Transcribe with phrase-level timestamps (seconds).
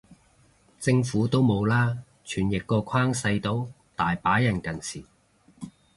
[0.79, 5.03] 政府都冇啦，傳譯個框細到，大把人近視